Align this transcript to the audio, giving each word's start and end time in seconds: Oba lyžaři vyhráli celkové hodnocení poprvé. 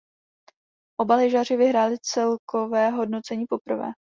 Oba 0.99 1.15
lyžaři 1.17 1.57
vyhráli 1.57 1.95
celkové 2.01 2.89
hodnocení 2.89 3.45
poprvé. 3.49 3.91